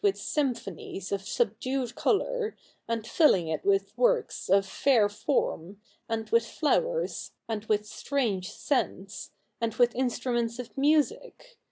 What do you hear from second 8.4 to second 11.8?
scents, and with instruments of music.